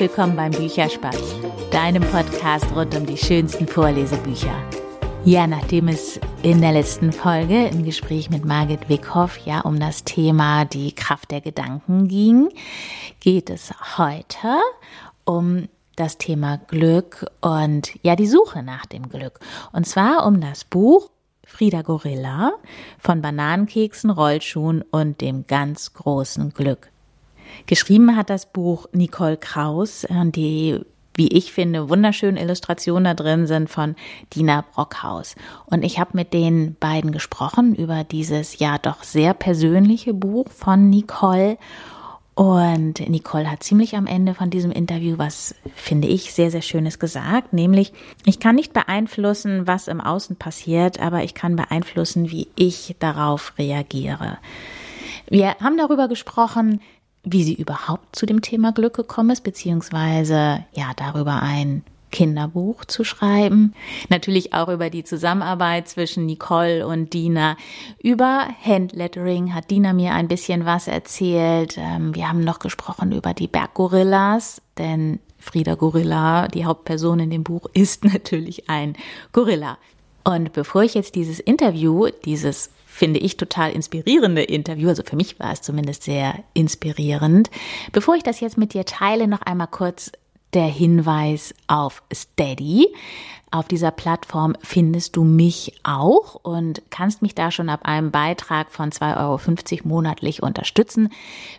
[0.00, 1.34] willkommen beim Bücherspatz,
[1.70, 4.54] deinem Podcast rund um die schönsten Vorlesebücher.
[5.26, 10.04] Ja, nachdem es in der letzten Folge im Gespräch mit Margit Wickhoff ja um das
[10.04, 12.48] Thema die Kraft der Gedanken ging,
[13.20, 14.58] geht es heute
[15.26, 19.38] um das Thema Glück und ja die Suche nach dem Glück.
[19.74, 21.10] Und zwar um das Buch
[21.44, 22.52] Frieda Gorilla
[22.98, 26.89] von Bananenkeksen, Rollschuhen und dem ganz großen Glück.
[27.66, 30.80] Geschrieben hat das Buch Nicole Kraus, die
[31.20, 33.94] wie ich finde, wunderschöne Illustrationen da drin sind von
[34.34, 35.34] Dina Brockhaus.
[35.66, 40.88] Und ich habe mit den beiden gesprochen über dieses ja doch sehr persönliche Buch von
[40.88, 41.58] Nicole.
[42.34, 46.98] Und Nicole hat ziemlich am Ende von diesem Interview was, finde ich, sehr, sehr Schönes
[46.98, 47.92] gesagt, nämlich,
[48.24, 53.58] ich kann nicht beeinflussen, was im Außen passiert, aber ich kann beeinflussen, wie ich darauf
[53.58, 54.38] reagiere.
[55.28, 56.80] Wir haben darüber gesprochen,
[57.22, 63.04] wie sie überhaupt zu dem Thema Glück gekommen ist, beziehungsweise ja darüber ein Kinderbuch zu
[63.04, 63.74] schreiben.
[64.08, 67.56] Natürlich auch über die Zusammenarbeit zwischen Nicole und Dina.
[68.02, 71.76] Über Handlettering hat Dina mir ein bisschen was erzählt.
[71.78, 77.44] Ähm, wir haben noch gesprochen über die Berggorillas, denn Frieda Gorilla, die Hauptperson in dem
[77.44, 78.96] Buch, ist natürlich ein
[79.32, 79.78] Gorilla.
[80.24, 85.40] Und bevor ich jetzt dieses Interview, dieses finde ich, total inspirierende Interview, also für mich
[85.40, 87.50] war es zumindest sehr inspirierend.
[87.92, 90.12] Bevor ich das jetzt mit dir teile, noch einmal kurz
[90.52, 92.88] der Hinweis auf Steady.
[93.52, 98.70] Auf dieser Plattform findest du mich auch und kannst mich da schon ab einem Beitrag
[98.70, 101.08] von 2,50 Euro monatlich unterstützen,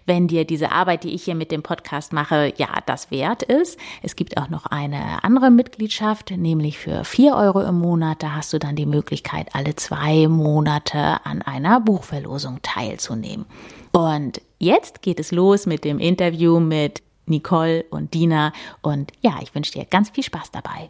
[0.05, 3.77] wenn dir diese Arbeit, die ich hier mit dem Podcast mache, ja, das wert ist.
[4.03, 8.23] Es gibt auch noch eine andere Mitgliedschaft, nämlich für 4 Euro im Monat.
[8.23, 13.45] Da hast du dann die Möglichkeit, alle zwei Monate an einer Buchverlosung teilzunehmen.
[13.91, 18.53] Und jetzt geht es los mit dem Interview mit Nicole und Dina.
[18.81, 20.89] Und ja, ich wünsche dir ganz viel Spaß dabei.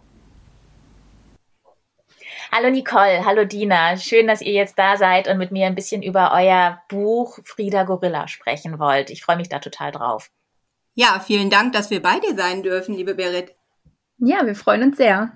[2.50, 3.97] Hallo Nicole, hallo Dina.
[3.97, 7.84] Schön, dass ihr jetzt da seid und mit mir ein bisschen über euer Buch Frieda
[7.84, 9.09] Gorilla sprechen wollt.
[9.09, 10.31] Ich freue mich da total drauf.
[10.96, 13.53] Ja, vielen Dank, dass wir bei dir sein dürfen, liebe Berit.
[14.18, 15.31] Ja, wir freuen uns sehr.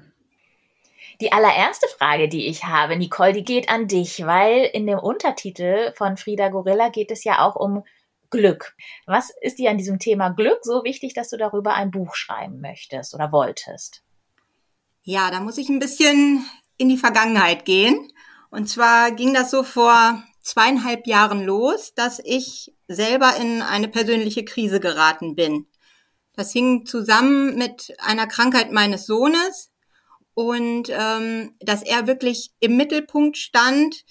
[1.22, 5.94] Die allererste Frage, die ich habe, Nicole, die geht an dich, weil in dem Untertitel
[5.94, 7.84] von Frieda Gorilla geht es ja auch um
[8.30, 8.76] Glück.
[9.06, 12.60] Was ist dir an diesem Thema Glück so wichtig, dass du darüber ein Buch schreiben
[12.60, 14.04] möchtest oder wolltest?
[15.04, 16.46] Ja, da muss ich ein bisschen
[16.78, 18.12] in die Vergangenheit gehen.
[18.50, 24.46] Und zwar ging das so vor zweieinhalb Jahren los, dass ich selber in eine persönliche
[24.46, 25.68] Krise geraten bin.
[26.34, 29.72] Das hing zusammen mit einer Krankheit meines Sohnes
[30.34, 34.04] und ähm, dass er wirklich im Mittelpunkt stand,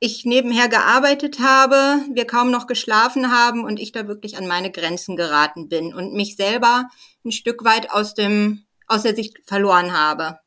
[0.00, 4.70] ich nebenher gearbeitet habe, wir kaum noch geschlafen haben und ich da wirklich an meine
[4.70, 6.88] Grenzen geraten bin und mich selber
[7.24, 10.38] ein Stück weit aus dem aus der Sicht verloren habe.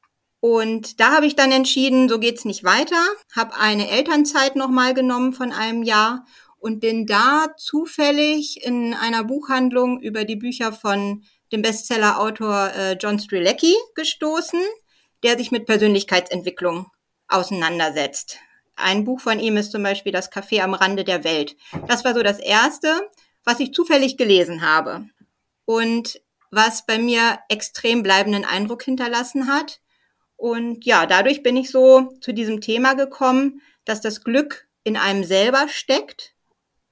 [0.42, 3.02] Und da habe ich dann entschieden, so geht's nicht weiter,
[3.36, 6.26] habe eine Elternzeit nochmal genommen von einem Jahr
[6.58, 13.20] und bin da zufällig in einer Buchhandlung über die Bücher von dem Bestsellerautor äh, John
[13.20, 14.60] Strilecki gestoßen,
[15.22, 16.88] der sich mit Persönlichkeitsentwicklung
[17.28, 18.40] auseinandersetzt.
[18.76, 21.56] Ein Buch von ihm ist zum Beispiel Das Café am Rande der Welt.
[21.88, 23.08] Das war so das erste,
[23.44, 25.06] was ich zufällig gelesen habe
[25.66, 26.20] und
[26.50, 29.82] was bei mir extrem bleibenden Eindruck hinterlassen hat
[30.42, 35.24] und ja, dadurch bin ich so zu diesem Thema gekommen, dass das Glück in einem
[35.24, 36.34] selber steckt,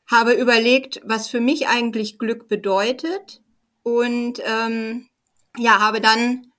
[0.05, 3.41] habe überlegt, was für mich eigentlich Glück bedeutet.
[3.81, 5.09] Und ähm,
[5.57, 6.51] ja, habe dann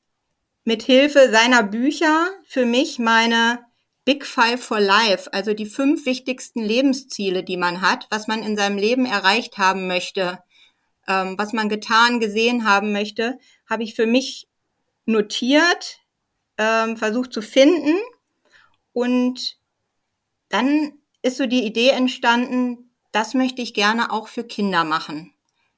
[0.65, 3.61] mit Hilfe seiner Bücher für mich meine
[4.05, 8.57] Big Five for Life, also die fünf wichtigsten Lebensziele, die man hat, was man in
[8.57, 10.41] seinem Leben erreicht haben möchte,
[11.07, 14.49] ähm, was man getan, gesehen haben möchte, habe ich für mich
[15.07, 16.01] notiert,
[16.61, 17.97] ähm, versucht zu finden.
[18.93, 19.57] Und
[20.51, 20.93] dann
[21.23, 25.33] ist so die Idee entstanden, das möchte ich gerne auch für Kinder machen.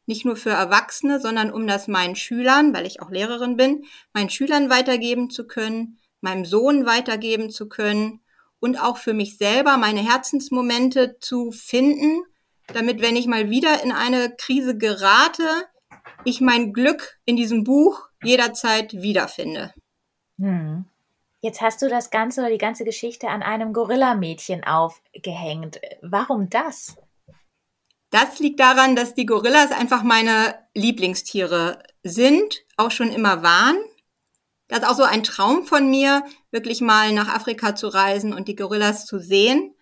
[0.07, 4.29] Nicht nur für Erwachsene, sondern um das meinen Schülern, weil ich auch Lehrerin bin, meinen
[4.29, 8.21] Schülern weitergeben zu können, meinem Sohn weitergeben zu können
[8.59, 12.23] und auch für mich selber meine Herzensmomente zu finden,
[12.67, 15.45] damit, wenn ich mal wieder in eine Krise gerate,
[16.25, 19.73] ich mein Glück in diesem Buch jederzeit wiederfinde.
[20.43, 20.87] Hm.
[21.41, 25.81] Jetzt hast du das Ganze oder die ganze Geschichte an einem Gorillamädchen aufgehängt.
[26.03, 26.97] Warum das?
[28.11, 33.77] Das liegt daran, dass die Gorillas einfach meine Lieblingstiere sind, auch schon immer waren.
[34.69, 38.49] Das ist auch so ein Traum von mir, wirklich mal nach Afrika zu reisen und
[38.49, 39.75] die Gorillas zu sehen.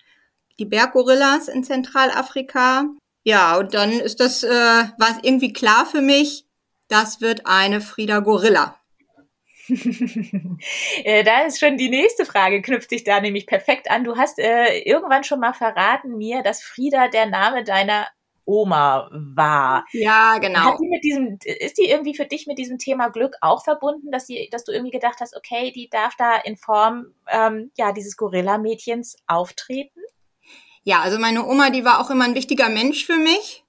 [0.59, 2.85] Die Berggorillas in Zentralafrika.
[3.25, 6.47] Ja, und dann ist das, äh, war es irgendwie klar für mich,
[6.89, 8.80] das wird eine Frieda Gorilla.
[11.05, 14.05] Äh, da ist schon die nächste Frage, knüpft sich da nämlich perfekt an.
[14.05, 18.07] Du hast äh, irgendwann schon mal verraten mir, dass Frieda der Name deiner
[18.45, 19.85] Oma war.
[19.93, 20.61] Ja, genau.
[20.61, 24.11] Hat die mit diesem, ist die irgendwie für dich mit diesem Thema Glück auch verbunden,
[24.11, 27.93] dass, sie, dass du irgendwie gedacht hast, okay, die darf da in Form ähm, ja,
[27.93, 30.01] dieses Gorilla-Mädchens auftreten?
[30.83, 33.65] Ja, also meine Oma, die war auch immer ein wichtiger Mensch für mich.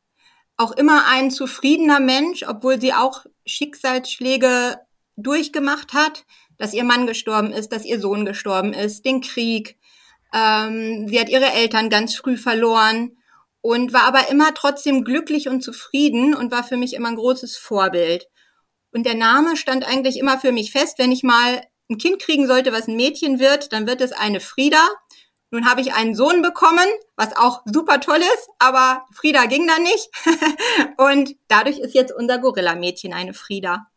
[0.58, 4.80] Auch immer ein zufriedener Mensch, obwohl sie auch Schicksalsschläge
[5.18, 6.26] durchgemacht hat,
[6.58, 9.78] dass ihr Mann gestorben ist, dass ihr Sohn gestorben ist, den Krieg.
[10.34, 13.18] Ähm, sie hat ihre Eltern ganz früh verloren
[13.62, 17.58] und war aber immer trotzdem glücklich und zufrieden und war für mich immer ein großes
[17.58, 18.28] Vorbild.
[18.92, 22.48] Und der Name stand eigentlich immer für mich fest, wenn ich mal ein Kind kriegen
[22.48, 24.88] sollte, was ein Mädchen wird, dann wird es eine Frieda.
[25.52, 26.88] Nun habe ich einen Sohn bekommen,
[27.18, 30.10] was auch super toll ist, aber Frieda ging da nicht.
[30.98, 33.91] und dadurch ist jetzt unser Gorilla-Mädchen eine Frieda.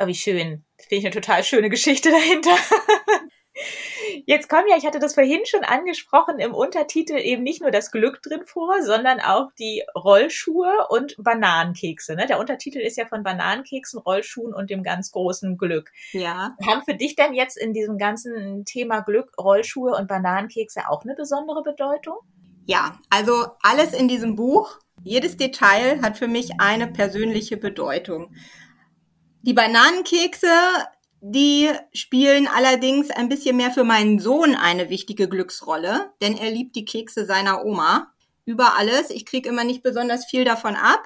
[0.00, 0.64] Oh, wie schön.
[0.78, 2.50] Finde ich eine total schöne Geschichte dahinter.
[4.26, 7.90] Jetzt kommen ja, ich hatte das vorhin schon angesprochen, im Untertitel eben nicht nur das
[7.90, 12.14] Glück drin vor, sondern auch die Rollschuhe und Bananenkekse.
[12.14, 12.26] Ne?
[12.26, 15.90] Der Untertitel ist ja von Bananenkeksen, Rollschuhen und dem ganz großen Glück.
[16.12, 16.56] Ja.
[16.66, 21.14] Haben für dich denn jetzt in diesem ganzen Thema Glück, Rollschuhe und Bananenkekse auch eine
[21.14, 22.18] besondere Bedeutung?
[22.66, 28.34] Ja, also alles in diesem Buch, jedes Detail hat für mich eine persönliche Bedeutung.
[29.42, 30.48] Die Bananenkekse
[31.20, 36.76] die spielen allerdings ein bisschen mehr für meinen Sohn eine wichtige Glücksrolle, denn er liebt
[36.76, 38.12] die Kekse seiner Oma
[38.44, 39.10] über alles.
[39.10, 41.02] Ich kriege immer nicht besonders viel davon ab.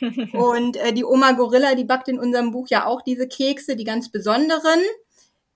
[0.32, 3.84] Und äh, die Oma Gorilla, die backt in unserem Buch ja auch diese Kekse, die
[3.84, 4.80] ganz besonderen,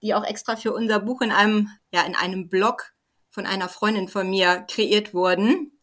[0.00, 2.94] die auch extra für unser Buch in einem, ja, in einem Blog
[3.28, 5.78] von einer Freundin von mir kreiert wurden.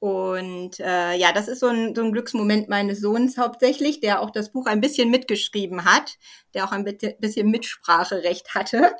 [0.00, 4.30] Und äh, ja, das ist so ein, so ein Glücksmoment meines Sohns hauptsächlich, der auch
[4.30, 6.16] das Buch ein bisschen mitgeschrieben hat,
[6.54, 8.96] der auch ein bisschen Mitspracherecht hatte.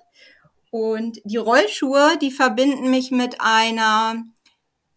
[0.71, 4.23] Und die Rollschuhe, die verbinden mich mit einer,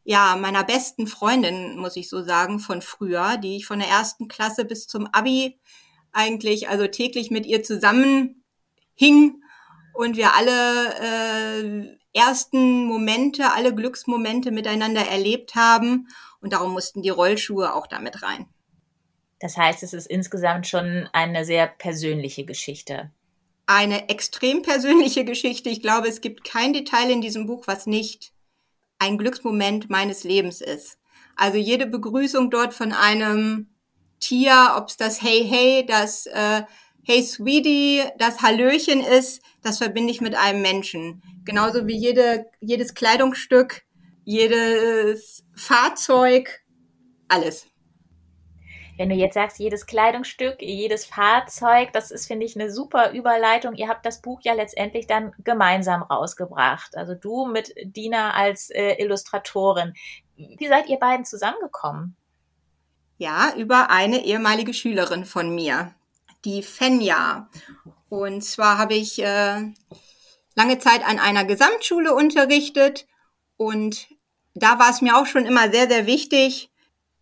[0.03, 4.27] ja, meiner besten Freundin, muss ich so sagen, von früher, die ich von der ersten
[4.27, 5.57] Klasse bis zum Abi
[6.11, 8.44] eigentlich, also täglich mit ihr zusammen
[8.94, 9.41] hing
[9.94, 16.07] und wir alle äh, ersten Momente, alle Glücksmomente miteinander erlebt haben.
[16.42, 18.48] Und darum mussten die Rollschuhe auch damit rein.
[19.39, 23.12] Das heißt, es ist insgesamt schon eine sehr persönliche Geschichte.
[23.65, 25.69] Eine extrem persönliche Geschichte.
[25.69, 28.33] Ich glaube, es gibt kein Detail in diesem Buch, was nicht
[29.00, 30.98] ein Glücksmoment meines Lebens ist.
[31.36, 33.68] Also jede Begrüßung dort von einem
[34.19, 36.63] Tier, ob es das Hey Hey, das äh,
[37.05, 41.21] Hey Sweetie, das Hallöchen ist, das verbinde ich mit einem Menschen.
[41.44, 43.81] Genauso wie jede, jedes Kleidungsstück,
[44.23, 46.63] jedes Fahrzeug,
[47.27, 47.67] alles.
[48.95, 53.75] Wenn du jetzt sagst, jedes Kleidungsstück, jedes Fahrzeug, das ist, finde ich, eine super Überleitung.
[53.75, 56.95] Ihr habt das Buch ja letztendlich dann gemeinsam rausgebracht.
[56.95, 59.94] Also du mit Dina als äh, Illustratorin.
[60.38, 62.15] Wie seid ihr beiden zusammengekommen?
[63.17, 65.94] Ja, über eine ehemalige Schülerin von mir,
[66.45, 67.50] die Fenja.
[68.10, 69.72] Und zwar habe ich äh,
[70.56, 73.07] lange Zeit an einer Gesamtschule unterrichtet
[73.57, 74.07] und
[74.54, 76.70] da war es mir auch schon immer sehr, sehr wichtig,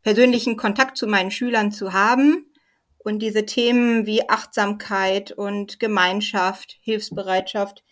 [0.01, 2.51] persönlichen Kontakt zu meinen Schülern zu haben
[2.98, 7.84] und diese Themen wie Achtsamkeit und Gemeinschaft, Hilfsbereitschaft,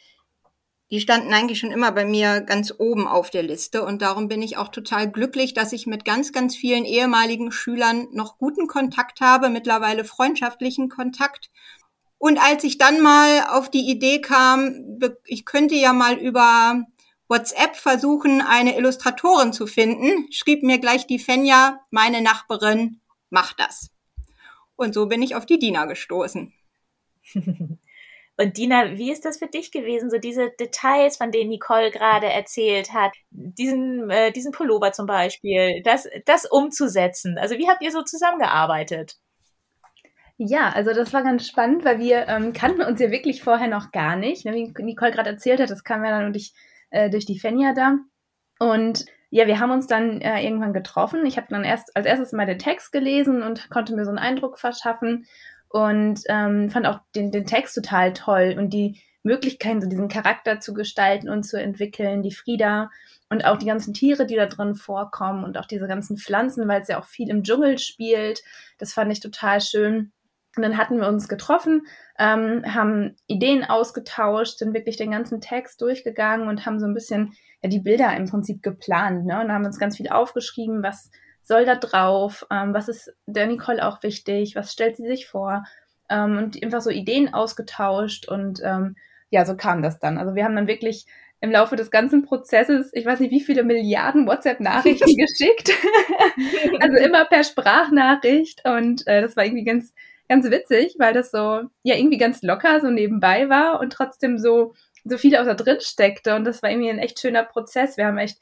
[0.92, 4.42] die standen eigentlich schon immer bei mir ganz oben auf der Liste und darum bin
[4.42, 9.22] ich auch total glücklich, dass ich mit ganz, ganz vielen ehemaligen Schülern noch guten Kontakt
[9.22, 11.50] habe, mittlerweile freundschaftlichen Kontakt
[12.20, 16.86] und als ich dann mal auf die Idee kam, ich könnte ja mal über
[17.30, 23.92] WhatsApp versuchen, eine Illustratorin zu finden, schrieb mir gleich die Fenja, meine Nachbarin, mach das.
[24.76, 26.54] Und so bin ich auf die Dina gestoßen.
[28.40, 32.28] Und Dina, wie ist das für dich gewesen, so diese Details, von denen Nicole gerade
[32.28, 37.38] erzählt hat, diesen, äh, diesen Pullover zum Beispiel, das, das umzusetzen?
[37.38, 39.18] Also wie habt ihr so zusammengearbeitet?
[40.38, 43.92] Ja, also das war ganz spannend, weil wir ähm, kannten uns ja wirklich vorher noch
[43.92, 44.46] gar nicht.
[44.46, 44.54] Ne?
[44.54, 46.54] Wie Nicole gerade erzählt hat, das kam ja dann durch,
[46.92, 47.98] äh, durch die Fenja da.
[48.58, 51.26] Und ja, wir haben uns dann äh, irgendwann getroffen.
[51.26, 54.18] Ich habe dann erst als erstes mal den Text gelesen und konnte mir so einen
[54.18, 55.26] Eindruck verschaffen
[55.70, 60.60] und ähm, fand auch den, den Text total toll und die Möglichkeiten, so diesen Charakter
[60.60, 62.90] zu gestalten und zu entwickeln, die Frieda
[63.30, 66.82] und auch die ganzen Tiere, die da drin vorkommen und auch diese ganzen Pflanzen, weil
[66.82, 68.42] es ja auch viel im Dschungel spielt.
[68.78, 70.12] Das fand ich total schön.
[70.56, 71.86] Und dann hatten wir uns getroffen,
[72.18, 77.34] ähm, haben Ideen ausgetauscht, sind wirklich den ganzen Text durchgegangen und haben so ein bisschen
[77.62, 79.26] ja, die Bilder im Prinzip geplant.
[79.26, 79.40] Ne?
[79.42, 81.12] Und haben uns ganz viel aufgeschrieben, was
[81.50, 85.66] soll da drauf, ähm, was ist der Nicole auch wichtig, was stellt sie sich vor
[86.08, 88.96] ähm, und einfach so Ideen ausgetauscht und ähm,
[89.32, 90.20] ja, so kam das dann.
[90.20, 91.06] Also wir haben dann wirklich
[91.42, 95.72] im Laufe des ganzen Prozesses, ich weiß nicht, wie viele Milliarden WhatsApp-Nachrichten geschickt.
[96.82, 98.62] also immer per Sprachnachricht.
[98.66, 99.94] Und äh, das war irgendwie ganz,
[100.28, 104.74] ganz witzig, weil das so, ja, irgendwie ganz locker so nebenbei war und trotzdem so,
[105.04, 106.36] so viel auch da drin steckte.
[106.36, 107.98] Und das war irgendwie ein echt schöner Prozess.
[107.98, 108.38] Wir haben echt,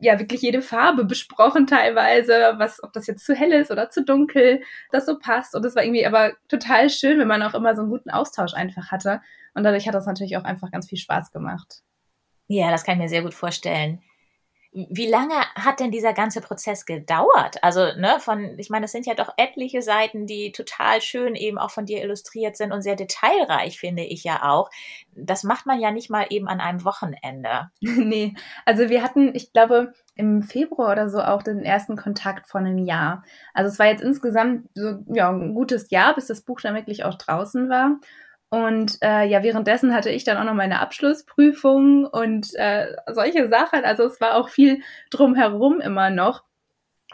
[0.00, 4.04] ja, wirklich jede Farbe besprochen teilweise, was, ob das jetzt zu hell ist oder zu
[4.04, 5.54] dunkel, das so passt.
[5.54, 8.54] Und das war irgendwie aber total schön, wenn man auch immer so einen guten Austausch
[8.54, 9.20] einfach hatte.
[9.54, 11.82] Und dadurch hat das natürlich auch einfach ganz viel Spaß gemacht.
[12.48, 14.02] Ja, das kann ich mir sehr gut vorstellen.
[14.74, 17.62] Wie lange hat denn dieser ganze Prozess gedauert?
[17.62, 21.58] Also, ne, von, ich meine, es sind ja doch etliche Seiten, die total schön eben
[21.58, 24.70] auch von dir illustriert sind und sehr detailreich, finde ich ja auch.
[25.14, 27.70] Das macht man ja nicht mal eben an einem Wochenende.
[27.80, 32.64] nee, also wir hatten, ich glaube, im Februar oder so auch den ersten Kontakt von
[32.64, 33.24] einem Jahr.
[33.52, 37.04] Also es war jetzt insgesamt so, ja, ein gutes Jahr, bis das Buch dann wirklich
[37.04, 37.98] auch draußen war.
[38.52, 43.82] Und äh, ja, währenddessen hatte ich dann auch noch meine Abschlussprüfung und äh, solche Sachen.
[43.82, 46.44] Also es war auch viel drumherum immer noch.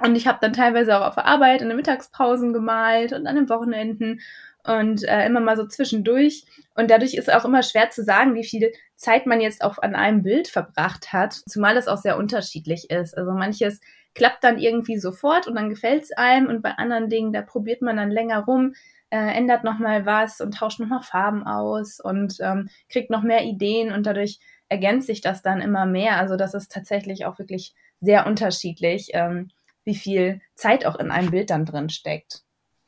[0.01, 3.37] Und ich habe dann teilweise auch auf der Arbeit in den Mittagspausen gemalt und an
[3.37, 4.19] den Wochenenden
[4.65, 6.45] und äh, immer mal so zwischendurch.
[6.75, 9.95] Und dadurch ist auch immer schwer zu sagen, wie viel Zeit man jetzt auch an
[9.95, 13.17] einem Bild verbracht hat, zumal es auch sehr unterschiedlich ist.
[13.17, 13.81] Also manches
[14.17, 17.81] klappt dann irgendwie sofort und dann gefällt es einem und bei anderen Dingen, da probiert
[17.81, 18.75] man dann länger rum
[19.11, 23.23] äh, ändert noch mal was und tauscht noch mal Farben aus und ähm, kriegt noch
[23.23, 24.39] mehr Ideen und dadurch
[24.69, 26.19] ergänzt sich das dann immer mehr.
[26.19, 29.51] Also das ist tatsächlich auch wirklich sehr unterschiedlich, ähm,
[29.85, 32.43] wie viel Zeit auch in einem Bild dann drin steckt.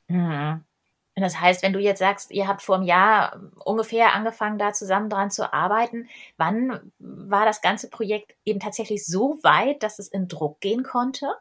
[0.08, 0.64] Mhm.
[1.16, 5.10] Das heißt, wenn du jetzt sagst, ihr habt vor einem Jahr ungefähr angefangen, da zusammen
[5.10, 10.28] dran zu arbeiten, wann war das ganze Projekt eben tatsächlich so weit, dass es in
[10.28, 11.34] Druck gehen konnte?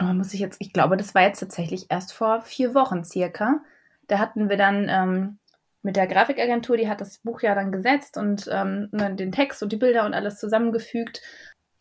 [0.00, 3.60] Oh, muss ich jetzt, ich glaube, das war jetzt tatsächlich erst vor vier Wochen circa.
[4.08, 5.38] Da hatten wir dann ähm,
[5.82, 9.62] mit der Grafikagentur, die hat das Buch ja dann gesetzt und ähm, ne, den Text
[9.62, 11.22] und die Bilder und alles zusammengefügt.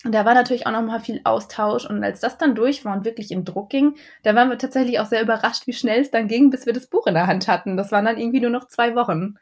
[0.04, 1.86] Und da war natürlich auch noch mal viel Austausch.
[1.86, 5.00] Und als das dann durch war und wirklich in Druck ging, da waren wir tatsächlich
[5.00, 7.48] auch sehr überrascht, wie schnell es dann ging, bis wir das Buch in der Hand
[7.48, 7.76] hatten.
[7.76, 9.36] Das waren dann irgendwie nur noch zwei Wochen.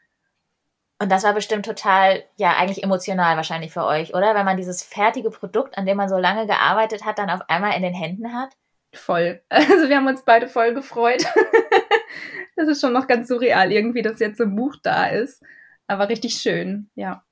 [0.98, 4.34] Und das war bestimmt total, ja, eigentlich emotional wahrscheinlich für euch, oder?
[4.34, 7.76] Wenn man dieses fertige Produkt, an dem man so lange gearbeitet hat, dann auf einmal
[7.76, 8.56] in den Händen hat
[8.98, 9.42] voll.
[9.50, 11.24] Also wir haben uns beide voll gefreut.
[12.56, 15.42] das ist schon noch ganz surreal irgendwie, dass jetzt ein Buch da ist.
[15.86, 17.24] Aber richtig schön, ja.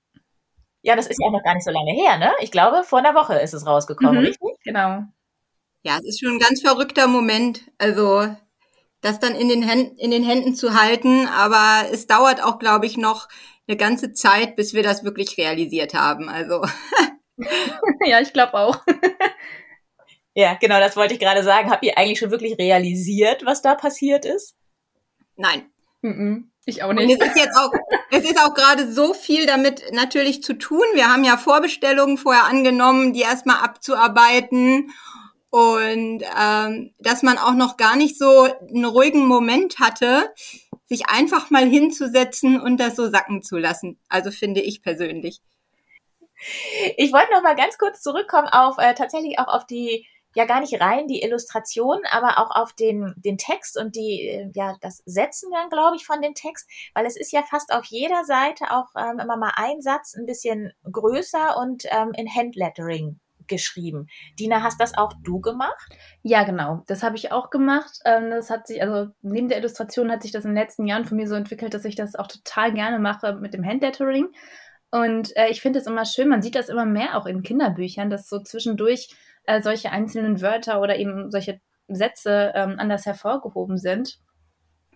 [0.83, 2.33] Ja, das ist ja auch noch gar nicht so lange her, ne?
[2.41, 4.57] Ich glaube, vor einer Woche ist es rausgekommen, mhm, richtig?
[4.65, 5.05] Genau.
[5.85, 7.71] Ja, es ist schon ein ganz verrückter Moment.
[7.79, 8.27] Also,
[9.01, 11.27] das dann in den, Händen, in den Händen zu halten.
[11.29, 13.29] Aber es dauert auch, glaube ich, noch
[13.69, 16.29] eine ganze Zeit, bis wir das wirklich realisiert haben.
[16.29, 16.65] Also.
[18.05, 18.85] ja, ich glaube auch.
[20.35, 21.71] Ja, genau, das wollte ich gerade sagen.
[21.71, 24.57] Habt ihr eigentlich schon wirklich realisiert, was da passiert ist?
[25.37, 25.71] Nein.
[26.01, 27.05] Mm -mm, ich auch nicht.
[27.05, 27.71] Und es ist jetzt auch,
[28.11, 30.85] es ist auch gerade so viel damit natürlich zu tun.
[30.95, 34.91] Wir haben ja Vorbestellungen vorher angenommen, die erstmal abzuarbeiten
[35.51, 40.33] und ähm, dass man auch noch gar nicht so einen ruhigen Moment hatte,
[40.87, 43.99] sich einfach mal hinzusetzen und das so sacken zu lassen.
[44.09, 45.41] Also finde ich persönlich.
[46.97, 50.61] Ich wollte noch mal ganz kurz zurückkommen auf äh, tatsächlich auch auf die ja gar
[50.61, 55.03] nicht rein die Illustration, aber auch auf den, den Text und die, äh, ja, das
[55.07, 58.71] Setzen dann, glaube ich, von dem Text, weil es ist ja fast auf jeder Seite
[58.71, 64.07] auch ähm, immer mal ein Satz ein bisschen größer und ähm, in Handlettering geschrieben.
[64.39, 65.91] Dina, hast das auch du gemacht?
[66.23, 66.83] Ja, genau.
[66.87, 67.99] Das habe ich auch gemacht.
[68.05, 71.05] Ähm, das hat sich, also neben der Illustration hat sich das in den letzten Jahren
[71.05, 74.29] von mir so entwickelt, dass ich das auch total gerne mache mit dem Handlettering.
[74.91, 78.11] Und äh, ich finde es immer schön, man sieht das immer mehr auch in Kinderbüchern,
[78.11, 84.19] dass so zwischendurch äh, solche einzelnen Wörter oder eben solche Sätze ähm, anders hervorgehoben sind.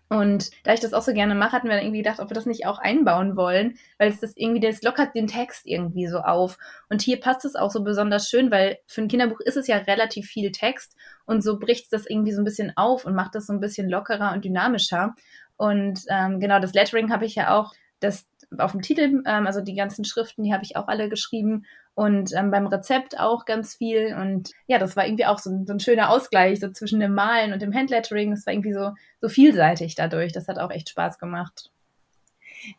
[0.09, 2.35] Und da ich das auch so gerne mache, hatten wir dann irgendwie gedacht, ob wir
[2.35, 6.21] das nicht auch einbauen wollen, weil es das irgendwie, das lockert den Text irgendwie so
[6.21, 6.59] auf.
[6.89, 9.79] Und hier passt es auch so besonders schön, weil für ein Kinderbuch ist es ja
[9.79, 13.35] relativ viel Text und so bricht es das irgendwie so ein bisschen auf und macht
[13.35, 15.17] das so ein bisschen lockerer und dynamischer.
[15.57, 19.61] Und ähm, genau, das Lettering habe ich ja auch, das auf dem Titel, ähm, also
[19.61, 21.65] die ganzen Schriften, die habe ich auch alle geschrieben
[21.97, 24.15] und ähm, beim Rezept auch ganz viel.
[24.15, 27.55] Und ja, das war irgendwie auch so, so, ein schöner Ausgleich so zwischen dem Malen
[27.55, 28.33] und dem Handlettering.
[28.33, 30.31] Das war irgendwie so, so vielseitig dadurch.
[30.31, 31.71] Das hat auch echt Spaß gemacht.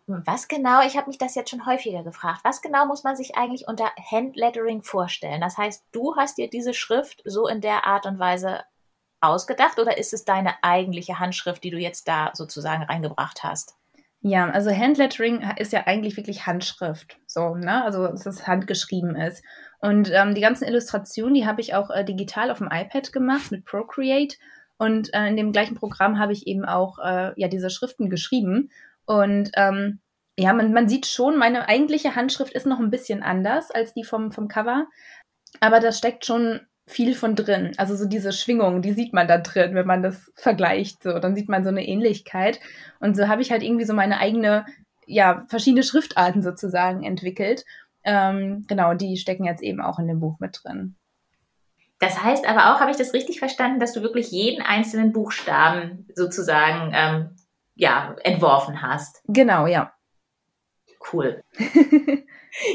[0.05, 3.35] Was genau, ich habe mich das jetzt schon häufiger gefragt, was genau muss man sich
[3.35, 5.41] eigentlich unter Handlettering vorstellen?
[5.41, 8.65] Das heißt, du hast dir diese Schrift so in der Art und Weise
[9.19, 13.77] ausgedacht oder ist es deine eigentliche Handschrift, die du jetzt da sozusagen reingebracht hast?
[14.27, 17.83] Ja, also Handlettering ist ja eigentlich wirklich Handschrift, so, ne?
[17.85, 19.41] Also dass es handgeschrieben ist.
[19.79, 23.51] Und ähm, die ganzen Illustrationen, die habe ich auch äh, digital auf dem iPad gemacht
[23.51, 24.35] mit Procreate.
[24.77, 28.69] Und äh, in dem gleichen Programm habe ich eben auch äh, ja diese Schriften geschrieben.
[29.05, 30.01] Und ähm,
[30.37, 34.03] ja, man, man sieht schon, meine eigentliche Handschrift ist noch ein bisschen anders als die
[34.03, 34.87] vom, vom Cover.
[35.61, 37.73] Aber da steckt schon viel von drin.
[37.77, 41.03] Also so diese Schwingung, die sieht man da drin, wenn man das vergleicht.
[41.03, 42.59] So, dann sieht man so eine Ähnlichkeit.
[42.99, 44.65] Und so habe ich halt irgendwie so meine eigene,
[45.05, 47.65] ja, verschiedene Schriftarten sozusagen entwickelt.
[48.03, 50.95] Ähm, genau, die stecken jetzt eben auch in dem Buch mit drin.
[51.99, 56.07] Das heißt aber auch, habe ich das richtig verstanden, dass du wirklich jeden einzelnen Buchstaben
[56.15, 57.29] sozusagen ähm,
[57.75, 59.21] ja, entworfen hast?
[59.27, 59.91] Genau, ja.
[61.11, 61.43] Cool.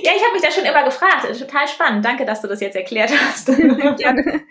[0.02, 1.26] Ja, ich habe mich da schon immer gefragt.
[1.38, 2.04] Total spannend.
[2.04, 3.46] Danke, dass du das jetzt erklärt hast.
[3.98, 4.42] Gerne.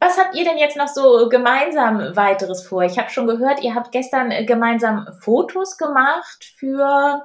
[0.00, 2.82] Was habt ihr denn jetzt noch so gemeinsam weiteres vor?
[2.84, 7.22] Ich habe schon gehört, ihr habt gestern äh, gemeinsam Fotos gemacht für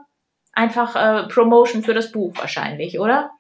[0.54, 3.32] einfach äh, Promotion für das Buch wahrscheinlich, oder?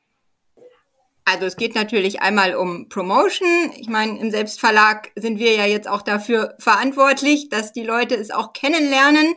[1.25, 3.71] Also es geht natürlich einmal um Promotion.
[3.77, 8.29] Ich meine, im Selbstverlag sind wir ja jetzt auch dafür verantwortlich, dass die Leute es
[8.29, 9.35] auch kennenlernen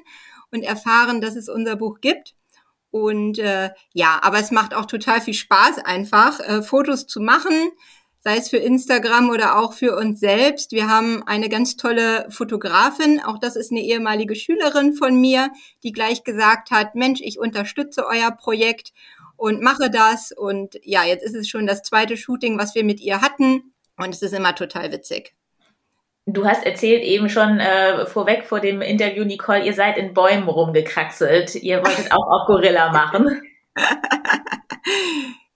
[0.51, 2.35] und erfahren, dass es unser Buch gibt.
[2.91, 7.71] Und äh, ja, aber es macht auch total viel Spaß, einfach äh, Fotos zu machen,
[8.21, 10.73] sei es für Instagram oder auch für uns selbst.
[10.73, 15.51] Wir haben eine ganz tolle Fotografin, auch das ist eine ehemalige Schülerin von mir,
[15.83, 18.93] die gleich gesagt hat, Mensch, ich unterstütze euer Projekt
[19.37, 20.33] und mache das.
[20.33, 23.73] Und ja, jetzt ist es schon das zweite Shooting, was wir mit ihr hatten.
[23.97, 25.36] Und es ist immer total witzig.
[26.29, 30.49] Du hast erzählt eben schon äh, vorweg vor dem Interview, Nicole, ihr seid in Bäumen
[30.49, 31.55] rumgekraxelt.
[31.55, 33.43] Ihr wolltet auch auf Gorilla machen.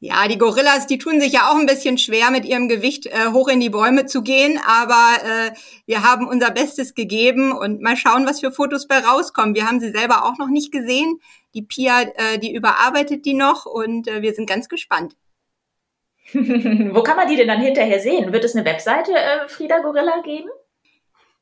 [0.03, 3.33] Ja, die Gorillas, die tun sich ja auch ein bisschen schwer, mit ihrem Gewicht äh,
[3.33, 5.51] hoch in die Bäume zu gehen, aber äh,
[5.85, 9.55] wir haben unser Bestes gegeben und mal schauen, was für Fotos bei rauskommen.
[9.55, 11.21] Wir haben sie selber auch noch nicht gesehen.
[11.53, 15.17] Die Pia, äh, die überarbeitet die noch und äh, wir sind ganz gespannt.
[16.33, 18.33] Wo kann man die denn dann hinterher sehen?
[18.33, 20.49] Wird es eine Webseite äh, Frieda Gorilla geben?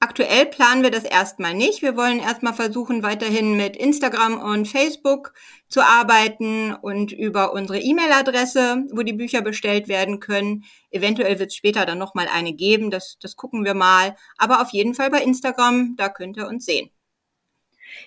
[0.01, 1.83] Aktuell planen wir das erstmal nicht.
[1.83, 5.35] Wir wollen erstmal versuchen, weiterhin mit Instagram und Facebook
[5.67, 10.65] zu arbeiten und über unsere E-Mail-Adresse, wo die Bücher bestellt werden können.
[10.93, 14.15] Eventuell wird es später dann nochmal eine geben, das, das gucken wir mal.
[14.37, 16.91] Aber auf jeden Fall bei Instagram, da könnt ihr uns sehen.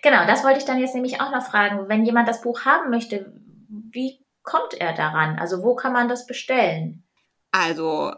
[0.02, 1.90] Genau, das wollte ich dann jetzt nämlich auch noch fragen.
[1.90, 3.34] Wenn jemand das Buch haben möchte,
[3.68, 5.38] wie kommt er daran?
[5.40, 7.04] Also wo kann man das bestellen?
[7.52, 8.14] Also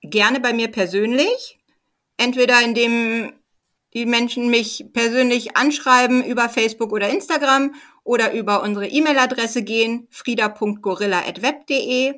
[0.00, 1.57] gerne bei mir persönlich
[2.18, 3.32] entweder indem
[3.94, 12.14] die Menschen mich persönlich anschreiben über Facebook oder Instagram oder über unsere E-Mail-Adresse gehen, frieda.gorilla.web.de.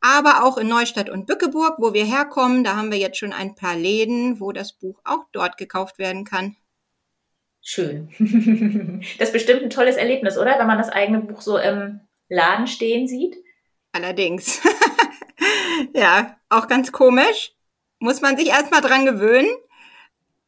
[0.00, 3.54] Aber auch in Neustadt und Bückeburg, wo wir herkommen, da haben wir jetzt schon ein
[3.54, 6.56] paar Läden, wo das Buch auch dort gekauft werden kann.
[7.60, 8.08] Schön.
[9.18, 10.58] Das ist bestimmt ein tolles Erlebnis, oder?
[10.58, 13.36] Wenn man das eigene Buch so im Laden stehen sieht.
[13.92, 14.60] Allerdings.
[15.94, 17.52] ja, auch ganz komisch
[18.02, 19.48] muss man sich erstmal dran gewöhnen.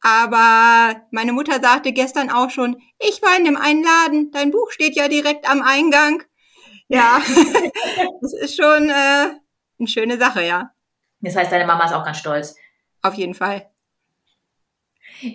[0.01, 4.71] Aber meine Mutter sagte gestern auch schon, ich war in dem einen Laden, dein Buch
[4.71, 6.23] steht ja direkt am Eingang.
[6.89, 7.23] Ja,
[8.21, 9.31] das ist schon äh,
[9.79, 10.71] eine schöne Sache, ja.
[11.21, 12.57] Das heißt, deine Mama ist auch ganz stolz.
[13.01, 13.71] Auf jeden Fall.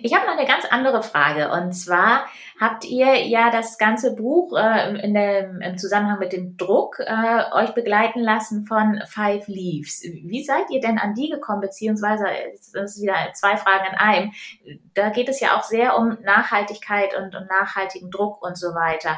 [0.02, 1.50] Ich habe noch eine ganz andere Frage.
[1.50, 2.26] Und zwar
[2.60, 7.70] habt ihr ja das ganze Buch äh, dem, im Zusammenhang mit dem Druck äh, euch
[7.74, 10.02] begleiten lassen von Five Leaves.
[10.02, 11.60] Wie seid ihr denn an die gekommen?
[11.60, 12.24] Beziehungsweise,
[12.72, 14.32] das ist wieder zwei Fragen in einem.
[14.94, 19.16] Da geht es ja auch sehr um Nachhaltigkeit und, und nachhaltigen Druck und so weiter.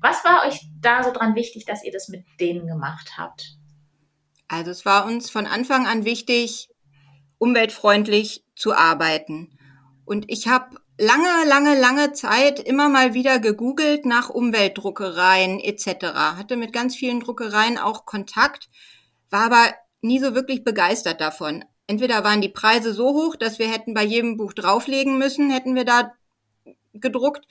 [0.00, 3.56] Was war euch da so dran wichtig, dass ihr das mit denen gemacht habt?
[4.48, 6.68] Also es war uns von Anfang an wichtig,
[7.38, 9.56] umweltfreundlich zu arbeiten.
[10.12, 16.04] Und ich habe lange, lange, lange Zeit immer mal wieder gegoogelt nach Umweltdruckereien etc.
[16.36, 18.68] Hatte mit ganz vielen Druckereien auch Kontakt,
[19.30, 19.72] war aber
[20.02, 21.64] nie so wirklich begeistert davon.
[21.86, 25.74] Entweder waren die Preise so hoch, dass wir hätten bei jedem Buch drauflegen müssen, hätten
[25.74, 26.12] wir da
[26.92, 27.46] gedruckt.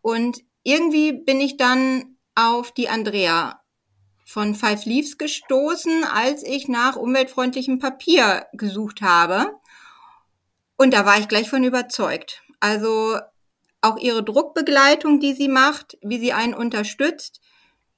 [0.00, 3.60] Und irgendwie bin ich dann auf die Andrea
[4.24, 9.58] von Five Leaves gestoßen, als ich nach umweltfreundlichem Papier gesucht habe.
[10.78, 12.42] Und da war ich gleich von überzeugt.
[12.60, 13.18] Also
[13.80, 17.40] auch ihre Druckbegleitung, die sie macht, wie sie einen unterstützt,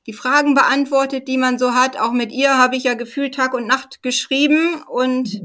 [0.06, 1.98] die Fragen beantwortet, die man so hat.
[1.98, 5.42] Auch mit ihr habe ich ja gefühlt Tag und Nacht geschrieben und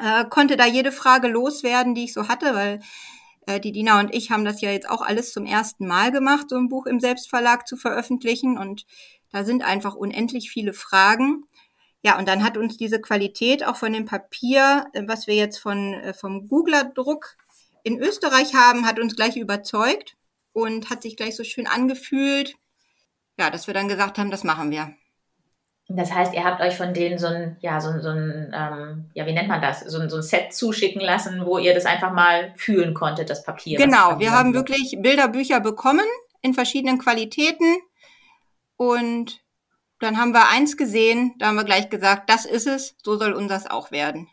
[0.00, 2.80] äh, konnte da jede Frage loswerden, die ich so hatte, weil
[3.46, 6.50] äh, die Dina und ich haben das ja jetzt auch alles zum ersten Mal gemacht,
[6.50, 8.58] so ein Buch im Selbstverlag zu veröffentlichen.
[8.58, 8.84] Und
[9.30, 11.44] da sind einfach unendlich viele Fragen.
[12.04, 15.58] Ja, und dann hat uns diese Qualität auch von dem Papier, äh, was wir jetzt
[15.58, 17.36] von, äh, vom Googler-Druck
[17.84, 20.16] in Österreich haben, hat uns gleich überzeugt.
[20.54, 22.54] und hat sich gleich so schön angefühlt.
[23.38, 24.94] Ja, dass wir dann gesagt haben, das machen wir.
[25.88, 29.26] Das heißt, ihr habt euch von denen so ein, ja, so, so ein, ähm, ja,
[29.26, 32.12] wie nennt man das, so ein, so ein Set zuschicken lassen, wo ihr das einfach
[32.12, 33.78] mal fühlen konntet, das Papier.
[33.78, 36.06] Genau, wir haben wirklich Bilderbücher bekommen
[36.40, 37.76] in verschiedenen Qualitäten
[38.76, 39.41] und
[40.02, 43.32] dann haben wir eins gesehen, da haben wir gleich gesagt, das ist es, so soll
[43.32, 44.28] unseres auch werden.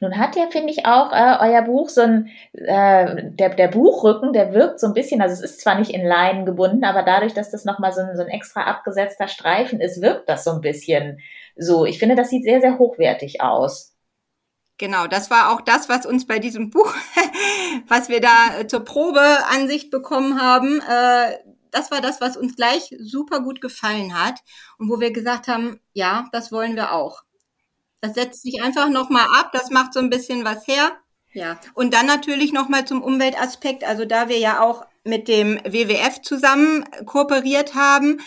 [0.00, 4.32] Nun hat ja, finde ich, auch äh, euer Buch so ein, äh, der, der Buchrücken,
[4.32, 7.34] der wirkt so ein bisschen, also es ist zwar nicht in Leinen gebunden, aber dadurch,
[7.34, 10.60] dass das nochmal so ein, so ein extra abgesetzter Streifen ist, wirkt das so ein
[10.60, 11.20] bisschen
[11.56, 11.86] so.
[11.86, 13.94] Ich finde, das sieht sehr, sehr hochwertig aus.
[14.78, 16.92] Genau, das war auch das, was uns bei diesem Buch,
[17.88, 21.38] was wir da äh, zur Probeansicht bekommen haben, äh,
[21.76, 24.40] das war das, was uns gleich super gut gefallen hat
[24.78, 27.22] und wo wir gesagt haben, ja, das wollen wir auch.
[28.00, 30.96] Das setzt sich einfach nochmal ab, das macht so ein bisschen was her.
[31.32, 36.22] Ja, und dann natürlich nochmal zum Umweltaspekt, also da wir ja auch mit dem WWF
[36.22, 38.20] zusammen kooperiert haben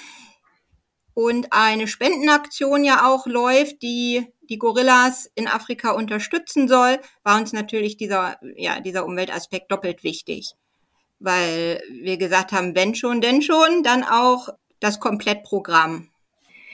[1.15, 7.51] und eine Spendenaktion ja auch läuft, die die Gorillas in Afrika unterstützen soll, war uns
[7.51, 10.53] natürlich dieser, ja, dieser Umweltaspekt doppelt wichtig.
[11.19, 16.09] Weil wir gesagt haben, wenn schon, denn schon, dann auch das Komplettprogramm.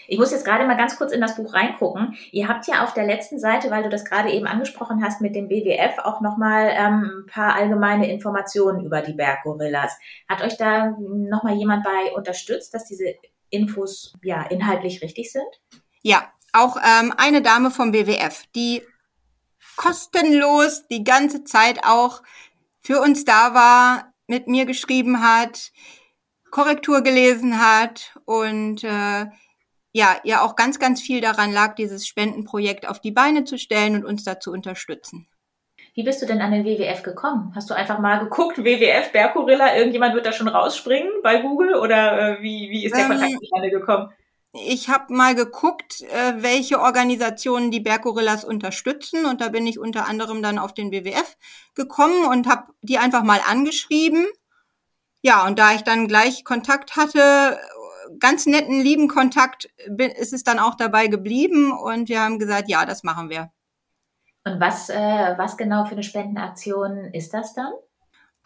[0.08, 2.15] Ich muss jetzt gerade mal ganz kurz in das Buch reingucken.
[2.31, 5.36] Ihr habt ja auf der letzten Seite, weil du das gerade eben angesprochen hast mit
[5.36, 9.97] dem BWF, auch nochmal ähm, ein paar allgemeine Informationen über die Berggorillas.
[10.27, 13.15] Hat euch da nochmal jemand bei unterstützt, dass diese
[13.49, 15.47] Infos ja inhaltlich richtig sind?
[16.01, 18.84] Ja, auch ähm, eine Dame vom BWF, die
[19.75, 22.21] kostenlos die ganze Zeit auch
[22.79, 25.71] für uns da war, mit mir geschrieben hat,
[26.51, 29.25] Korrektur gelesen hat und äh,
[29.91, 33.95] ja, ihr auch ganz, ganz viel daran lag, dieses Spendenprojekt auf die Beine zu stellen
[33.95, 35.27] und uns da zu unterstützen.
[35.93, 37.53] Wie bist du denn an den WWF gekommen?
[37.55, 42.39] Hast du einfach mal geguckt, WWF, Bergkorilla, irgendjemand wird da schon rausspringen bei Google oder
[42.39, 44.09] äh, wie, wie ist der ähm, Kontakt zustande gekommen?
[44.63, 50.07] Ich habe mal geguckt, äh, welche Organisationen die Berggorillas unterstützen und da bin ich unter
[50.07, 51.37] anderem dann auf den WWF
[51.73, 54.25] gekommen und habe die einfach mal angeschrieben.
[55.21, 57.59] Ja, und da ich dann gleich Kontakt hatte
[58.19, 62.85] ganz netten, lieben Kontakt ist es dann auch dabei geblieben und wir haben gesagt, ja,
[62.85, 63.51] das machen wir.
[64.45, 67.73] Und was, äh, was genau für eine Spendenaktion ist das dann?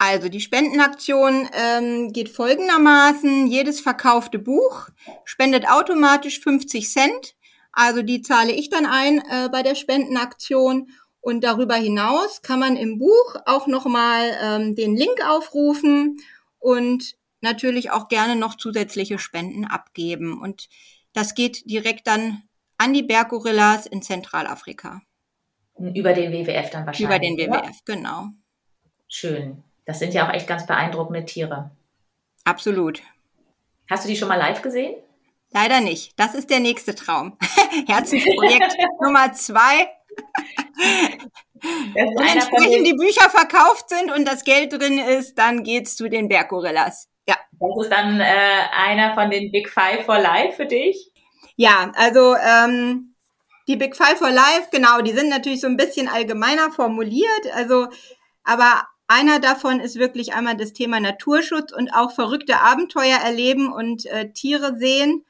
[0.02, 3.46] Also die Spendenaktion ähm, geht folgendermaßen.
[3.48, 4.88] Jedes verkaufte Buch
[5.26, 7.34] spendet automatisch 50 Cent.
[7.70, 10.88] Also die zahle ich dann ein äh, bei der Spendenaktion.
[11.20, 16.16] Und darüber hinaus kann man im Buch auch nochmal ähm, den Link aufrufen
[16.58, 20.40] und natürlich auch gerne noch zusätzliche Spenden abgeben.
[20.40, 20.70] Und
[21.12, 22.42] das geht direkt dann
[22.78, 25.02] an die Berggorillas in Zentralafrika.
[25.78, 27.00] Über den WWF dann wahrscheinlich.
[27.00, 27.72] Über den WWF, oder?
[27.84, 28.28] genau.
[29.06, 29.62] Schön.
[29.84, 31.70] Das sind ja auch echt ganz beeindruckende Tiere.
[32.44, 33.02] Absolut.
[33.88, 34.94] Hast du die schon mal live gesehen?
[35.52, 36.18] Leider nicht.
[36.18, 37.36] Das ist der nächste Traum.
[37.86, 39.90] Herzensprojekt Nummer zwei.
[41.92, 46.28] Wenn entsprechend die Bücher verkauft sind und das Geld drin ist, dann geht's zu den
[46.28, 47.08] Berggorillas.
[47.26, 47.36] Ja.
[47.52, 48.24] Das ist dann äh,
[48.72, 51.12] einer von den Big Five for Life für dich?
[51.56, 53.14] Ja, also ähm,
[53.68, 57.52] die Big Five for Life, genau, die sind natürlich so ein bisschen allgemeiner formuliert.
[57.54, 57.88] Also,
[58.44, 64.06] aber einer davon ist wirklich einmal das Thema Naturschutz und auch verrückte Abenteuer erleben und
[64.06, 65.24] äh, Tiere sehen.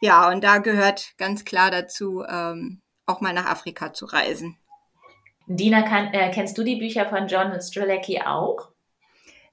[0.00, 4.56] Ja, und da gehört ganz klar dazu, ähm, auch mal nach Afrika zu reisen.
[5.46, 8.70] Dina, kann, äh, kennst du die Bücher von John Strzelecki auch?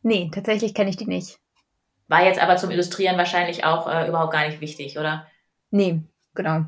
[0.01, 1.38] Nee, tatsächlich kenne ich die nicht.
[2.08, 5.27] War jetzt aber zum Illustrieren wahrscheinlich auch äh, überhaupt gar nicht wichtig, oder?
[5.71, 5.99] Nee,
[6.36, 6.62] genau.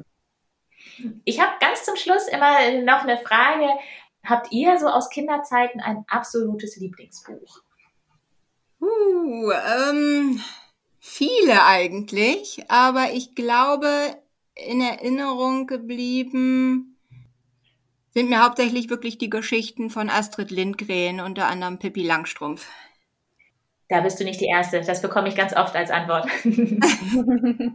[1.24, 3.68] Ich habe ganz zum Schluss immer noch eine Frage.
[4.30, 7.62] Habt ihr so aus Kinderzeiten ein absolutes Lieblingsbuch?
[8.80, 10.40] Uh, ähm,
[11.00, 13.90] viele eigentlich, aber ich glaube,
[14.54, 17.00] in Erinnerung geblieben
[18.14, 22.68] sind mir hauptsächlich wirklich die Geschichten von Astrid Lindgren, unter anderem Pippi Langstrumpf.
[23.88, 24.82] Da bist du nicht die Erste.
[24.82, 26.28] Das bekomme ich ganz oft als Antwort.
[26.44, 27.74] Und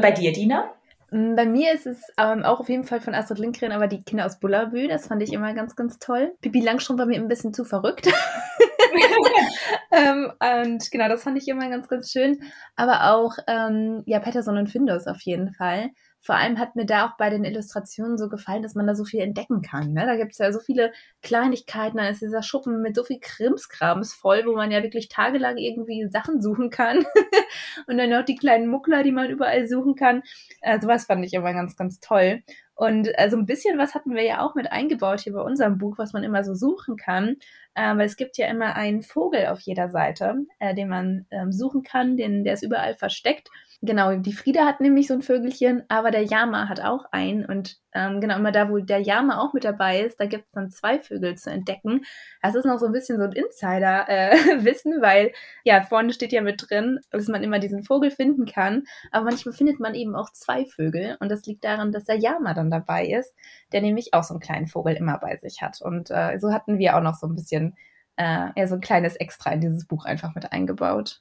[0.00, 0.74] bei dir, Dina?
[1.12, 4.02] Mm, bei mir ist es ähm, auch auf jeden Fall von Astrid Lindgren, aber die
[4.02, 6.32] Kinder aus Bullabü, das fand ich immer ganz, ganz toll.
[6.40, 8.06] Pippi Langstrumpf war mir ein bisschen zu verrückt.
[9.92, 12.42] ähm, und genau, das fand ich immer ganz, ganz schön.
[12.76, 15.90] Aber auch, ähm, ja, Patterson und Findus auf jeden Fall
[16.22, 19.04] vor allem hat mir da auch bei den Illustrationen so gefallen, dass man da so
[19.04, 19.92] viel entdecken kann.
[19.92, 20.06] Ne?
[20.06, 24.14] Da gibt es ja so viele Kleinigkeiten, dann ist dieser Schuppen mit so viel Krimskrams
[24.14, 27.04] voll, wo man ja wirklich tagelang irgendwie Sachen suchen kann.
[27.88, 30.22] und dann noch die kleinen Muckler, die man überall suchen kann.
[30.60, 32.42] Äh, sowas fand ich immer ganz, ganz toll.
[32.76, 35.76] Und äh, so ein bisschen was hatten wir ja auch mit eingebaut hier bei unserem
[35.76, 37.36] Buch, was man immer so suchen kann.
[37.74, 41.52] Ähm, weil es gibt ja immer einen Vogel auf jeder Seite, äh, den man ähm,
[41.52, 43.48] suchen kann, den, der ist überall versteckt.
[43.84, 47.44] Genau, die Frieda hat nämlich so ein Vögelchen, aber der Yama hat auch einen.
[47.44, 50.52] Und ähm, genau, immer da, wo der Yama auch mit dabei ist, da gibt es
[50.52, 52.04] dann zwei Vögel zu entdecken.
[52.42, 55.32] Das ist noch so ein bisschen so ein Insider-Wissen, äh, weil
[55.64, 58.84] ja, vorne steht ja mit drin, dass man immer diesen Vogel finden kann.
[59.10, 61.16] Aber manchmal findet man eben auch zwei Vögel.
[61.18, 63.34] Und das liegt daran, dass der Yama dann dabei ist,
[63.72, 65.82] der nämlich auch so einen kleinen Vogel immer bei sich hat.
[65.82, 67.74] Und äh, so hatten wir auch noch so ein bisschen,
[68.14, 71.20] äh, ja, so ein kleines Extra in dieses Buch einfach mit eingebaut.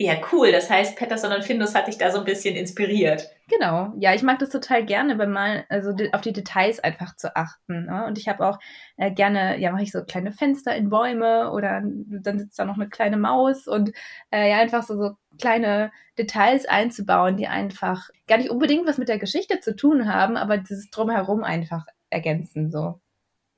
[0.00, 0.52] Ja, cool.
[0.52, 3.28] Das heißt, Patterson und Findus hat dich da so ein bisschen inspiriert.
[3.48, 3.92] Genau.
[3.98, 7.86] Ja, ich mag das total gerne, beim Malen, also auf die Details einfach zu achten.
[7.86, 8.06] Ne?
[8.06, 8.60] Und ich habe auch
[8.96, 12.76] äh, gerne, ja, mache ich so kleine Fenster in Bäume oder dann sitzt da noch
[12.76, 13.90] eine kleine Maus und
[14.30, 19.08] äh, ja, einfach so, so kleine Details einzubauen, die einfach gar nicht unbedingt was mit
[19.08, 23.00] der Geschichte zu tun haben, aber dieses Drumherum einfach ergänzen, so.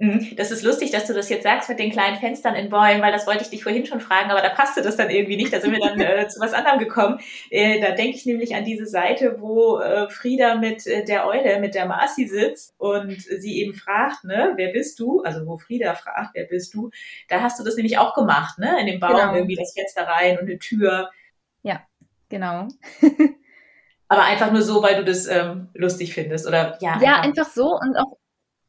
[0.01, 0.35] Mhm.
[0.37, 3.13] Das ist lustig, dass du das jetzt sagst mit den kleinen Fenstern in Bäumen, weil
[3.13, 5.53] das wollte ich dich vorhin schon fragen, aber da passte das dann irgendwie nicht.
[5.53, 7.21] Da sind wir dann äh, zu was anderem gekommen.
[7.51, 11.61] Äh, da denke ich nämlich an diese Seite, wo äh, Frieda mit äh, der Eule,
[11.61, 15.21] mit der Marci sitzt und sie eben fragt, ne, wer bist du?
[15.21, 16.91] Also wo Frieda fragt, wer bist du?
[17.29, 18.81] Da hast du das nämlich auch gemacht, ne?
[18.81, 19.35] In dem Baum genau.
[19.35, 21.11] irgendwie das Fenster rein und eine Tür.
[21.63, 21.83] Ja,
[22.31, 22.69] genau.
[24.09, 26.99] aber einfach nur so, weil du das ähm, lustig findest, oder ja?
[27.03, 28.17] Ja, einfach, einfach so und auch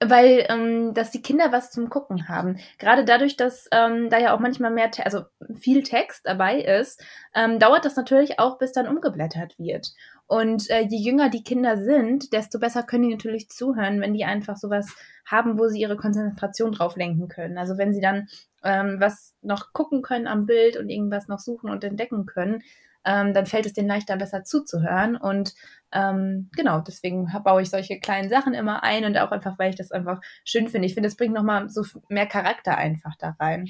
[0.04, 2.58] weil ähm, dass die Kinder was zum Gucken haben.
[2.80, 5.24] Gerade dadurch, dass ähm, da ja auch manchmal mehr, Te also
[5.60, 7.04] viel Text dabei ist,
[7.36, 9.94] ähm, dauert das natürlich auch, bis dann umgeblättert wird.
[10.28, 14.26] Und äh, je jünger die Kinder sind, desto besser können die natürlich zuhören, wenn die
[14.26, 17.58] einfach sowas haben, wo sie ihre Konzentration drauf lenken können.
[17.58, 18.28] Also wenn sie dann
[18.64, 22.64] ähm, was noch gucken können am Bild und irgendwas noch suchen und entdecken können,
[23.06, 25.16] ähm, dann fällt es denen leichter, besser zuzuhören.
[25.16, 25.54] Und
[25.92, 29.76] ähm, genau, deswegen baue ich solche kleinen Sachen immer ein und auch einfach, weil ich
[29.76, 30.88] das einfach schön finde.
[30.88, 33.70] Ich finde, es bringt nochmal so mehr Charakter einfach da rein.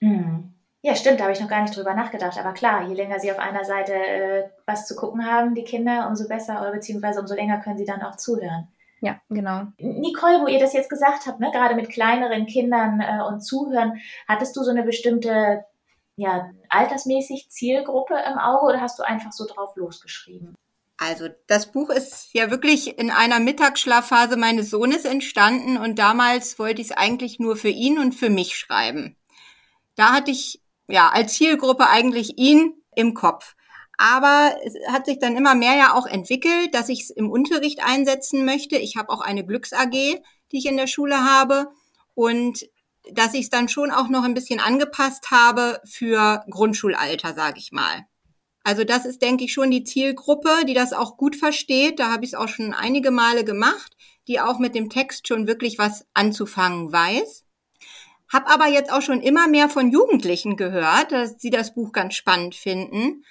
[0.00, 0.54] Mhm.
[0.80, 2.38] Ja, stimmt, da habe ich noch gar nicht drüber nachgedacht.
[2.38, 6.06] Aber klar, je länger sie auf einer Seite äh, was zu gucken haben, die Kinder,
[6.08, 8.68] umso besser oder beziehungsweise umso länger können sie dann auch zuhören.
[9.00, 9.64] Ja, genau.
[9.78, 14.00] Nicole, wo ihr das jetzt gesagt habt, ne, gerade mit kleineren Kindern äh, und Zuhören,
[14.26, 15.64] hattest du so eine bestimmte
[16.18, 20.54] ja, altersmäßig Zielgruppe im Auge oder hast du einfach so drauf losgeschrieben?
[20.96, 26.82] Also das Buch ist ja wirklich in einer Mittagsschlafphase meines Sohnes entstanden und damals wollte
[26.82, 29.16] ich es eigentlich nur für ihn und für mich schreiben.
[29.94, 33.54] Da hatte ich ja als Zielgruppe eigentlich ihn im Kopf.
[33.96, 37.80] Aber es hat sich dann immer mehr ja auch entwickelt, dass ich es im Unterricht
[37.84, 38.76] einsetzen möchte.
[38.76, 41.68] Ich habe auch eine Glücks AG, die ich in der Schule habe.
[42.14, 42.68] Und
[43.12, 47.72] dass ich es dann schon auch noch ein bisschen angepasst habe für Grundschulalter, sage ich
[47.72, 48.06] mal.
[48.64, 51.98] Also das ist, denke ich, schon die Zielgruppe, die das auch gut versteht.
[51.98, 55.46] Da habe ich es auch schon einige Male gemacht, die auch mit dem Text schon
[55.46, 57.44] wirklich was anzufangen weiß.
[58.30, 62.14] Hab aber jetzt auch schon immer mehr von Jugendlichen gehört, dass sie das Buch ganz
[62.14, 63.24] spannend finden.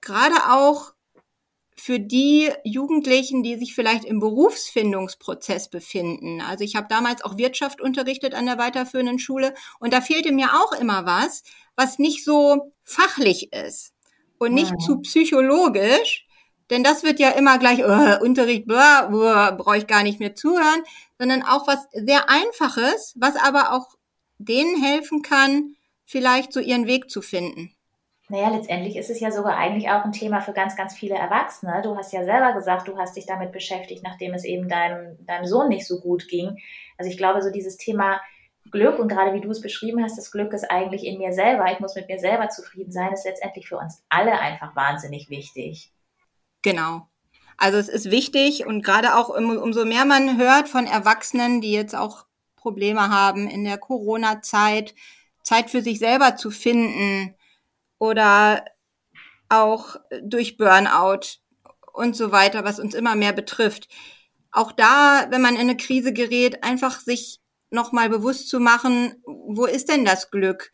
[0.00, 0.94] Gerade auch
[1.80, 6.42] für die Jugendlichen, die sich vielleicht im Berufsfindungsprozess befinden.
[6.42, 10.50] Also ich habe damals auch Wirtschaft unterrichtet an der weiterführenden Schule und da fehlte mir
[10.52, 11.42] auch immer was,
[11.76, 13.94] was nicht so fachlich ist
[14.38, 14.78] und nicht ja.
[14.78, 16.26] zu psychologisch,
[16.68, 20.82] denn das wird ja immer gleich uh, Unterricht, uh, brauche ich gar nicht mehr zuhören,
[21.18, 23.88] sondern auch was sehr Einfaches, was aber auch
[24.36, 27.74] denen helfen kann, vielleicht so ihren Weg zu finden.
[28.30, 31.82] Naja, letztendlich ist es ja sogar eigentlich auch ein Thema für ganz, ganz viele Erwachsene.
[31.82, 35.46] Du hast ja selber gesagt, du hast dich damit beschäftigt, nachdem es eben deinem, deinem
[35.46, 36.56] Sohn nicht so gut ging.
[36.96, 38.20] Also ich glaube, so dieses Thema
[38.70, 41.72] Glück und gerade wie du es beschrieben hast, das Glück ist eigentlich in mir selber.
[41.72, 45.90] Ich muss mit mir selber zufrieden sein, ist letztendlich für uns alle einfach wahnsinnig wichtig.
[46.62, 47.08] Genau.
[47.56, 51.72] Also es ist wichtig und gerade auch um, umso mehr man hört von Erwachsenen, die
[51.72, 54.94] jetzt auch Probleme haben in der Corona-Zeit,
[55.42, 57.34] Zeit für sich selber zu finden,
[58.00, 58.64] oder
[59.48, 61.38] auch durch Burnout
[61.92, 63.88] und so weiter, was uns immer mehr betrifft.
[64.50, 69.66] Auch da, wenn man in eine Krise gerät, einfach sich nochmal bewusst zu machen, wo
[69.66, 70.72] ist denn das Glück?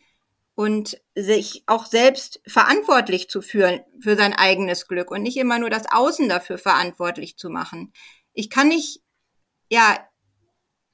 [0.54, 5.68] Und sich auch selbst verantwortlich zu fühlen für sein eigenes Glück und nicht immer nur
[5.68, 7.92] das Außen dafür verantwortlich zu machen.
[8.32, 9.02] Ich kann nicht,
[9.68, 9.98] ja,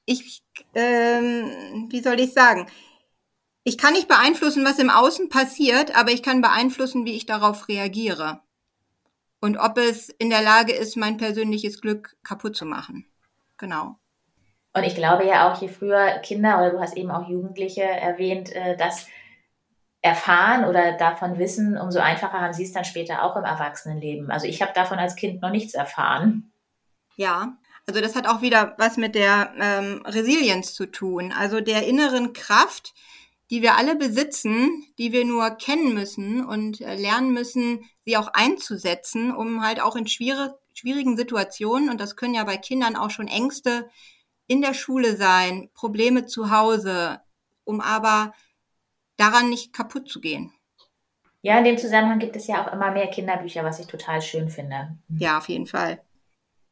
[0.03, 0.43] ich,
[0.73, 2.67] ähm, wie soll ich sagen?
[3.63, 7.67] Ich kann nicht beeinflussen, was im Außen passiert, aber ich kann beeinflussen, wie ich darauf
[7.67, 8.41] reagiere.
[9.43, 13.05] und ob es in der Lage ist, mein persönliches Glück kaputt zu machen.
[13.57, 13.97] Genau.
[14.73, 18.53] Und ich glaube ja auch, je früher Kinder oder du hast eben auch Jugendliche erwähnt,
[18.53, 19.05] äh, das
[20.01, 24.31] erfahren oder davon wissen, umso einfacher haben sie es dann später auch im Erwachsenenleben.
[24.31, 26.53] Also ich habe davon als Kind noch nichts erfahren.
[27.17, 31.85] Ja, also das hat auch wieder was mit der ähm, Resilienz zu tun, also der
[31.85, 32.93] inneren Kraft,
[33.53, 38.29] die wir alle besitzen, die wir nur kennen müssen und äh, lernen müssen, sie auch
[38.33, 43.11] einzusetzen, um halt auch in schwierig, schwierigen Situationen, und das können ja bei Kindern auch
[43.11, 43.87] schon Ängste
[44.47, 47.21] in der Schule sein, Probleme zu Hause,
[47.63, 48.33] um aber
[49.17, 50.51] daran nicht kaputt zu gehen.
[51.43, 54.49] Ja, in dem Zusammenhang gibt es ja auch immer mehr Kinderbücher, was ich total schön
[54.49, 54.97] finde.
[55.19, 56.01] Ja, auf jeden Fall.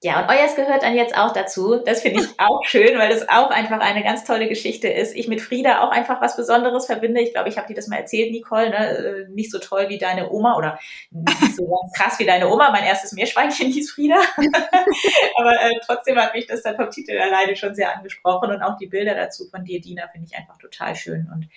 [0.04, 1.76] Ja, und euers gehört dann jetzt auch dazu.
[1.76, 5.16] Das finde ich auch schön, weil das auch einfach eine ganz tolle Geschichte ist.
[5.16, 7.22] Ich mit Frieda auch einfach was Besonderes verbinde.
[7.22, 8.72] Ich glaube, ich habe dir das mal erzählt, Nicole.
[8.72, 8.78] Ne?
[8.78, 10.80] Äh, nicht so toll wie deine Oma oder
[11.12, 12.72] nicht so krass wie deine Oma.
[12.72, 14.16] Mein erstes Meerschweinchen hieß Frieda.
[15.38, 18.50] Aber äh, trotzdem hat mich das dann vom Titel alleine schon sehr angesprochen.
[18.50, 21.30] Und auch die Bilder dazu von dir, Dina, finde ich einfach total schön.
[21.32, 21.48] Und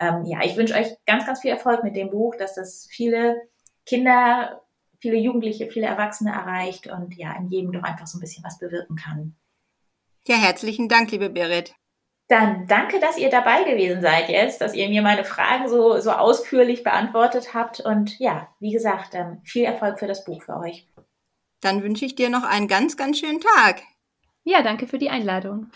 [0.00, 3.36] ähm, ja, ich wünsche euch ganz, ganz viel Erfolg mit dem Buch, dass das viele
[3.86, 4.61] Kinder
[5.02, 8.58] viele Jugendliche, viele Erwachsene erreicht und ja, in jedem doch einfach so ein bisschen was
[8.58, 9.34] bewirken kann.
[10.26, 11.74] Ja, herzlichen Dank, liebe Berit.
[12.28, 16.12] Dann danke, dass ihr dabei gewesen seid jetzt, dass ihr mir meine Fragen so, so
[16.12, 17.80] ausführlich beantwortet habt.
[17.80, 20.86] Und ja, wie gesagt, ähm, viel Erfolg für das Buch für euch.
[21.60, 23.82] Dann wünsche ich dir noch einen ganz, ganz schönen Tag.
[24.44, 25.70] Ja, danke für die Einladung.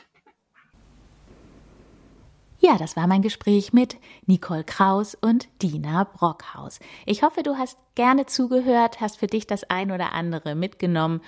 [2.66, 6.80] Ja, das war mein Gespräch mit Nicole Kraus und Dina Brockhaus.
[7.04, 11.20] Ich hoffe, du hast gerne zugehört, hast für dich das ein oder andere mitgenommen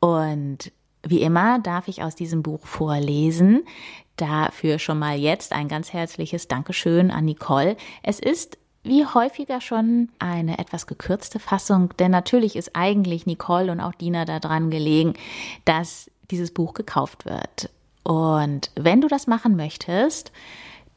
[0.00, 0.72] und
[1.02, 3.66] wie immer darf ich aus diesem Buch vorlesen.
[4.16, 7.76] Dafür schon mal jetzt ein ganz herzliches Dankeschön an Nicole.
[8.02, 13.80] Es ist wie häufiger schon eine etwas gekürzte Fassung, denn natürlich ist eigentlich Nicole und
[13.80, 15.12] auch Dina daran gelegen,
[15.66, 17.68] dass dieses Buch gekauft wird.
[18.04, 20.32] Und wenn du das machen möchtest,